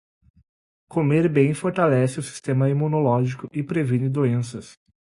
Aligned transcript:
Comer 0.89 1.29
bem 1.29 1.53
fortalece 1.53 2.19
o 2.19 2.23
sistema 2.23 2.67
imunológico 2.67 3.47
e 3.53 3.61
previne 3.61 4.09
doenças. 4.09 4.75